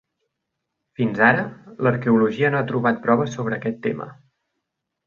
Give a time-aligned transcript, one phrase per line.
[1.01, 1.43] Fins ara,
[1.89, 4.15] l'arqueologia no ha trobat proves sobre aquest tema.